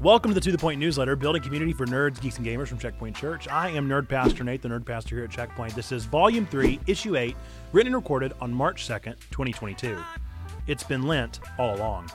Welcome 0.00 0.30
to 0.30 0.34
the 0.36 0.40
To 0.42 0.52
The 0.52 0.58
Point 0.58 0.78
newsletter, 0.78 1.16
building 1.16 1.42
community 1.42 1.72
for 1.72 1.84
nerds, 1.84 2.20
geeks, 2.20 2.36
and 2.36 2.46
gamers 2.46 2.68
from 2.68 2.78
Checkpoint 2.78 3.16
Church. 3.16 3.48
I 3.48 3.70
am 3.70 3.88
Nerd 3.88 4.08
Pastor 4.08 4.44
Nate, 4.44 4.62
the 4.62 4.68
Nerd 4.68 4.86
Pastor 4.86 5.16
here 5.16 5.24
at 5.24 5.30
Checkpoint. 5.32 5.74
This 5.74 5.90
is 5.90 6.04
Volume 6.04 6.46
3, 6.46 6.78
Issue 6.86 7.16
8, 7.16 7.34
written 7.72 7.92
and 7.92 8.00
recorded 8.00 8.32
on 8.40 8.54
March 8.54 8.86
2nd, 8.86 9.18
2022. 9.32 9.98
It's 10.68 10.84
been 10.84 11.08
Lent 11.08 11.40
all 11.58 11.74
along. 11.74 12.12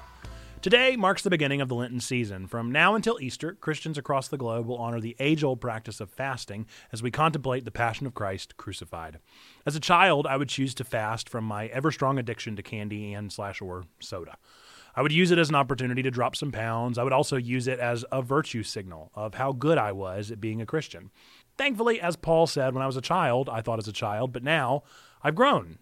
Today 0.61 0.95
marks 0.95 1.23
the 1.23 1.29
beginning 1.29 1.59
of 1.59 1.67
the 1.67 1.75
Lenten 1.75 1.99
season. 1.99 2.47
From 2.47 2.71
now 2.71 2.95
until 2.95 3.19
Easter, 3.19 3.57
Christians 3.59 3.97
across 3.97 4.29
the 4.29 4.37
globe 4.37 4.65
will 4.65 4.77
honor 4.77 5.01
the 5.01 5.17
age 5.19 5.43
old 5.43 5.59
practice 5.59 5.99
of 5.99 6.09
fasting 6.09 6.67
as 6.93 7.03
we 7.03 7.11
contemplate 7.11 7.65
the 7.65 7.69
Passion 7.69 8.07
of 8.07 8.13
Christ 8.13 8.55
crucified. 8.55 9.19
As 9.65 9.75
a 9.75 9.81
child, 9.81 10.25
I 10.25 10.37
would 10.37 10.47
choose 10.47 10.73
to 10.75 10.85
fast 10.85 11.27
from 11.27 11.43
my 11.43 11.65
ever 11.65 11.91
strong 11.91 12.17
addiction 12.17 12.55
to 12.55 12.63
candy 12.63 13.11
and 13.11 13.29
slash 13.29 13.61
or 13.61 13.83
soda. 13.99 14.37
I 14.95 15.01
would 15.01 15.11
use 15.11 15.31
it 15.31 15.39
as 15.39 15.49
an 15.49 15.55
opportunity 15.55 16.03
to 16.03 16.11
drop 16.11 16.35
some 16.35 16.51
pounds. 16.51 16.97
I 16.97 17.03
would 17.03 17.13
also 17.13 17.35
use 17.35 17.67
it 17.67 17.79
as 17.79 18.05
a 18.11 18.21
virtue 18.21 18.63
signal 18.63 19.11
of 19.15 19.35
how 19.35 19.51
good 19.51 19.77
I 19.77 19.91
was 19.91 20.31
at 20.31 20.41
being 20.41 20.61
a 20.61 20.65
Christian. 20.65 21.11
Thankfully, 21.57 21.99
as 21.99 22.15
Paul 22.15 22.47
said, 22.47 22.73
when 22.73 22.83
I 22.83 22.87
was 22.87 22.97
a 22.97 23.01
child, 23.01 23.49
I 23.49 23.61
thought 23.61 23.79
as 23.79 23.87
a 23.87 23.93
child, 23.93 24.31
but 24.33 24.43
now 24.43 24.83
I've 25.23 25.35
grown. 25.35 25.79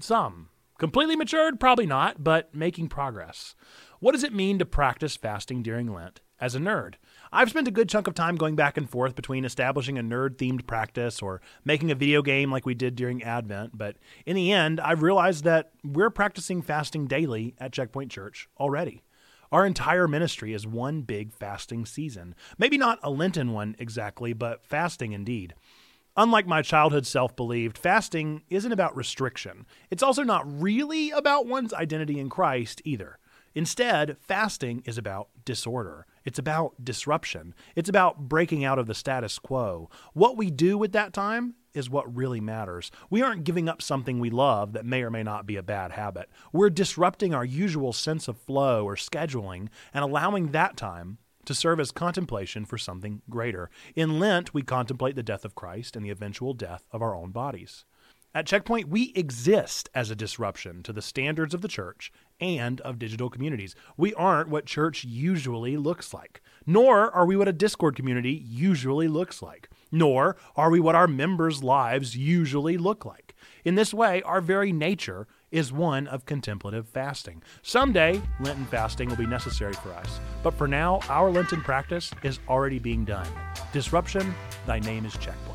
Some. 0.00 0.50
Completely 0.78 1.16
matured? 1.16 1.58
Probably 1.58 1.86
not, 1.86 2.22
but 2.22 2.54
making 2.54 2.88
progress. 2.88 3.56
What 3.98 4.12
does 4.12 4.22
it 4.22 4.32
mean 4.32 4.60
to 4.60 4.64
practice 4.64 5.16
fasting 5.16 5.62
during 5.62 5.92
Lent 5.92 6.20
as 6.40 6.54
a 6.54 6.58
nerd? 6.58 6.94
I've 7.32 7.50
spent 7.50 7.68
a 7.68 7.72
good 7.72 7.88
chunk 7.88 8.06
of 8.06 8.14
time 8.14 8.36
going 8.36 8.56
back 8.56 8.76
and 8.76 8.88
forth 8.88 9.14
between 9.14 9.44
establishing 9.44 9.98
a 9.98 10.02
nerd 10.02 10.36
themed 10.36 10.66
practice 10.66 11.20
or 11.20 11.40
making 11.64 11.90
a 11.90 11.94
video 11.94 12.22
game 12.22 12.50
like 12.50 12.64
we 12.64 12.74
did 12.74 12.96
during 12.96 13.22
Advent, 13.22 13.76
but 13.76 13.96
in 14.24 14.36
the 14.36 14.52
end, 14.52 14.80
I've 14.80 15.02
realized 15.02 15.44
that 15.44 15.72
we're 15.84 16.10
practicing 16.10 16.62
fasting 16.62 17.06
daily 17.06 17.54
at 17.58 17.72
Checkpoint 17.72 18.10
Church 18.10 18.48
already. 18.58 19.02
Our 19.50 19.64
entire 19.64 20.06
ministry 20.06 20.52
is 20.52 20.66
one 20.66 21.02
big 21.02 21.32
fasting 21.32 21.86
season. 21.86 22.34
Maybe 22.58 22.76
not 22.76 22.98
a 23.02 23.10
Lenten 23.10 23.52
one 23.52 23.76
exactly, 23.78 24.32
but 24.32 24.64
fasting 24.64 25.12
indeed. 25.12 25.54
Unlike 26.16 26.46
my 26.48 26.62
childhood 26.62 27.06
self 27.06 27.36
believed, 27.36 27.78
fasting 27.78 28.42
isn't 28.50 28.72
about 28.72 28.96
restriction. 28.96 29.66
It's 29.90 30.02
also 30.02 30.22
not 30.24 30.60
really 30.60 31.10
about 31.10 31.46
one's 31.46 31.72
identity 31.72 32.18
in 32.18 32.28
Christ 32.28 32.82
either. 32.84 33.18
Instead, 33.58 34.16
fasting 34.20 34.84
is 34.86 34.96
about 34.96 35.30
disorder. 35.44 36.06
It's 36.24 36.38
about 36.38 36.84
disruption. 36.84 37.56
It's 37.74 37.88
about 37.88 38.28
breaking 38.28 38.64
out 38.64 38.78
of 38.78 38.86
the 38.86 38.94
status 38.94 39.36
quo. 39.40 39.90
What 40.12 40.36
we 40.36 40.48
do 40.48 40.78
with 40.78 40.92
that 40.92 41.12
time 41.12 41.54
is 41.74 41.90
what 41.90 42.14
really 42.14 42.40
matters. 42.40 42.92
We 43.10 43.20
aren't 43.20 43.42
giving 43.42 43.68
up 43.68 43.82
something 43.82 44.20
we 44.20 44.30
love 44.30 44.74
that 44.74 44.86
may 44.86 45.02
or 45.02 45.10
may 45.10 45.24
not 45.24 45.44
be 45.44 45.56
a 45.56 45.62
bad 45.64 45.90
habit. 45.90 46.30
We're 46.52 46.70
disrupting 46.70 47.34
our 47.34 47.44
usual 47.44 47.92
sense 47.92 48.28
of 48.28 48.38
flow 48.38 48.84
or 48.84 48.94
scheduling 48.94 49.70
and 49.92 50.04
allowing 50.04 50.52
that 50.52 50.76
time 50.76 51.18
to 51.44 51.52
serve 51.52 51.80
as 51.80 51.90
contemplation 51.90 52.64
for 52.64 52.78
something 52.78 53.22
greater. 53.28 53.70
In 53.96 54.20
Lent, 54.20 54.54
we 54.54 54.62
contemplate 54.62 55.16
the 55.16 55.24
death 55.24 55.44
of 55.44 55.56
Christ 55.56 55.96
and 55.96 56.06
the 56.06 56.10
eventual 56.10 56.54
death 56.54 56.84
of 56.92 57.02
our 57.02 57.16
own 57.16 57.32
bodies. 57.32 57.84
At 58.38 58.46
Checkpoint, 58.46 58.88
we 58.88 59.12
exist 59.16 59.90
as 59.96 60.12
a 60.12 60.14
disruption 60.14 60.84
to 60.84 60.92
the 60.92 61.02
standards 61.02 61.54
of 61.54 61.60
the 61.60 61.66
church 61.66 62.12
and 62.38 62.80
of 62.82 62.96
digital 62.96 63.30
communities. 63.30 63.74
We 63.96 64.14
aren't 64.14 64.48
what 64.48 64.64
church 64.64 65.02
usually 65.02 65.76
looks 65.76 66.14
like, 66.14 66.40
nor 66.64 67.10
are 67.10 67.26
we 67.26 67.34
what 67.34 67.48
a 67.48 67.52
Discord 67.52 67.96
community 67.96 68.30
usually 68.30 69.08
looks 69.08 69.42
like, 69.42 69.68
nor 69.90 70.36
are 70.54 70.70
we 70.70 70.78
what 70.78 70.94
our 70.94 71.08
members' 71.08 71.64
lives 71.64 72.16
usually 72.16 72.78
look 72.78 73.04
like. 73.04 73.34
In 73.64 73.74
this 73.74 73.92
way, 73.92 74.22
our 74.22 74.40
very 74.40 74.72
nature 74.72 75.26
is 75.50 75.72
one 75.72 76.06
of 76.06 76.24
contemplative 76.24 76.88
fasting. 76.88 77.42
Someday, 77.62 78.22
Lenten 78.38 78.66
fasting 78.66 79.08
will 79.08 79.16
be 79.16 79.26
necessary 79.26 79.72
for 79.72 79.90
us, 79.94 80.20
but 80.44 80.54
for 80.54 80.68
now, 80.68 81.00
our 81.08 81.28
Lenten 81.28 81.60
practice 81.60 82.12
is 82.22 82.38
already 82.48 82.78
being 82.78 83.04
done. 83.04 83.26
Disruption, 83.72 84.32
thy 84.64 84.78
name 84.78 85.04
is 85.04 85.14
Checkpoint. 85.14 85.47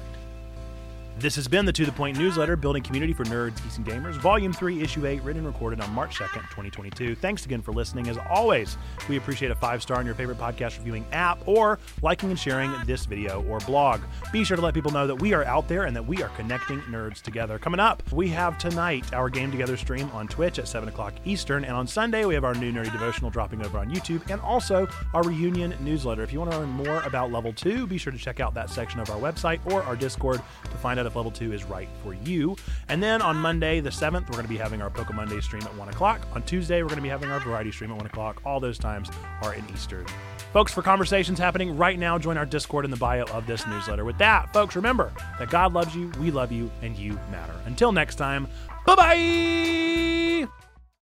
This 1.19 1.35
has 1.35 1.47
been 1.47 1.65
the 1.65 1.71
To 1.71 1.85
The 1.85 1.91
Point 1.91 2.17
newsletter, 2.17 2.55
Building 2.55 2.81
Community 2.81 3.13
for 3.13 3.23
Nerds, 3.25 3.61
Geeks, 3.63 3.77
and 3.77 3.85
Gamers, 3.85 4.15
Volume 4.15 4.51
3, 4.51 4.81
Issue 4.81 5.05
8, 5.05 5.21
written 5.21 5.45
and 5.45 5.47
recorded 5.47 5.79
on 5.79 5.89
March 5.93 6.17
2nd, 6.17 6.41
2022. 6.49 7.13
Thanks 7.15 7.45
again 7.45 7.61
for 7.61 7.71
listening. 7.71 8.09
As 8.09 8.17
always, 8.29 8.77
we 9.07 9.17
appreciate 9.17 9.51
a 9.51 9.55
five 9.55 9.81
star 9.83 9.97
on 9.99 10.07
your 10.07 10.15
favorite 10.15 10.39
podcast 10.39 10.79
reviewing 10.79 11.05
app 11.11 11.47
or 11.47 11.77
liking 12.01 12.31
and 12.31 12.39
sharing 12.39 12.73
this 12.85 13.05
video 13.05 13.43
or 13.47 13.59
blog. 13.59 14.01
Be 14.33 14.43
sure 14.43 14.57
to 14.57 14.63
let 14.63 14.73
people 14.73 14.91
know 14.91 15.05
that 15.05 15.15
we 15.15 15.33
are 15.33 15.45
out 15.45 15.67
there 15.67 15.83
and 15.83 15.95
that 15.95 16.05
we 16.05 16.23
are 16.23 16.29
connecting 16.29 16.81
nerds 16.81 17.21
together. 17.21 17.59
Coming 17.59 17.79
up, 17.79 18.01
we 18.11 18.27
have 18.29 18.57
tonight 18.57 19.13
our 19.13 19.29
Game 19.29 19.51
Together 19.51 19.77
stream 19.77 20.09
on 20.13 20.27
Twitch 20.27 20.57
at 20.57 20.67
7 20.67 20.89
o'clock 20.89 21.13
Eastern, 21.25 21.63
and 21.63 21.75
on 21.75 21.85
Sunday, 21.85 22.25
we 22.25 22.33
have 22.33 22.43
our 22.43 22.55
new 22.55 22.71
Nerdy 22.73 22.91
Devotional 22.91 23.29
dropping 23.29 23.63
over 23.63 23.77
on 23.77 23.89
YouTube 23.89 24.27
and 24.31 24.41
also 24.41 24.87
our 25.13 25.21
reunion 25.21 25.75
newsletter. 25.79 26.23
If 26.23 26.33
you 26.33 26.39
want 26.39 26.51
to 26.51 26.57
learn 26.57 26.69
more 26.69 27.01
about 27.03 27.31
Level 27.31 27.53
2, 27.53 27.85
be 27.85 27.99
sure 27.99 28.11
to 28.11 28.19
check 28.19 28.39
out 28.39 28.55
that 28.55 28.71
section 28.71 28.99
of 28.99 29.09
our 29.11 29.17
website 29.19 29.59
or 29.71 29.83
our 29.83 29.95
Discord 29.95 30.41
to 30.63 30.77
find 30.77 30.99
out 30.99 31.02
if 31.05 31.15
level 31.15 31.31
two 31.31 31.53
is 31.53 31.63
right 31.63 31.89
for 32.03 32.13
you. 32.13 32.55
And 32.89 33.01
then 33.01 33.21
on 33.21 33.35
Monday, 33.37 33.79
the 33.79 33.89
7th, 33.89 34.25
we're 34.27 34.33
going 34.33 34.43
to 34.43 34.49
be 34.49 34.57
having 34.57 34.81
our 34.81 34.89
Pokemon 34.89 35.23
Monday 35.23 35.41
stream 35.41 35.63
at 35.63 35.75
1 35.75 35.89
o'clock. 35.89 36.27
On 36.33 36.43
Tuesday, 36.43 36.81
we're 36.81 36.89
going 36.89 36.97
to 36.97 37.03
be 37.03 37.09
having 37.09 37.31
our 37.31 37.39
variety 37.39 37.71
stream 37.71 37.91
at 37.91 37.97
1 37.97 38.05
o'clock. 38.05 38.41
All 38.45 38.59
those 38.59 38.77
times 38.77 39.09
are 39.41 39.53
in 39.53 39.63
Eastern. 39.73 40.05
Folks, 40.51 40.73
for 40.73 40.81
conversations 40.81 41.39
happening 41.39 41.77
right 41.77 41.97
now, 41.97 42.17
join 42.17 42.37
our 42.37 42.45
Discord 42.45 42.85
in 42.85 42.91
the 42.91 42.97
bio 42.97 43.23
of 43.25 43.47
this 43.47 43.65
newsletter. 43.65 44.05
With 44.05 44.17
that, 44.19 44.51
folks, 44.53 44.75
remember 44.75 45.11
that 45.39 45.49
God 45.49 45.73
loves 45.73 45.95
you, 45.95 46.11
we 46.19 46.29
love 46.29 46.51
you, 46.51 46.69
and 46.81 46.95
you 46.95 47.19
matter. 47.31 47.55
Until 47.65 47.91
next 47.91 48.15
time, 48.15 48.47
bye 48.85 48.95
bye! 48.95 50.12